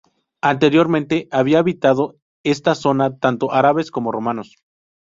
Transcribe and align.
Anteriormente 0.41 1.27
habían 1.29 1.59
habitado 1.59 2.15
esta 2.43 2.73
zona, 2.73 3.19
tanto 3.19 3.51
árabes 3.53 3.91
como 3.91 4.11
romanos. 4.11 4.55